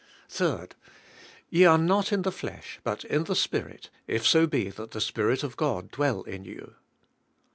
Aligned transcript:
3. 0.29 0.69
"Ye 1.51 1.63
are 1.65 1.77
not 1.77 2.11
in 2.11 2.23
the 2.23 2.31
flesh 2.31 2.79
but 2.83 3.05
in 3.05 3.25
the 3.25 3.35
Spirit 3.35 3.91
if 4.07 4.25
so 4.25 4.47
be 4.47 4.69
that 4.71 4.89
the 4.89 4.99
Spirit 4.99 5.43
of 5.43 5.55
God 5.57 5.91
dwell 5.91 6.23
in 6.23 6.43
you.'' 6.43 6.73